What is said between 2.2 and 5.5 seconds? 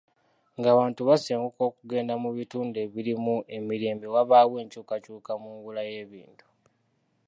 mu bitundu ebirimu emirembe wabaawo enkyukakyuka mu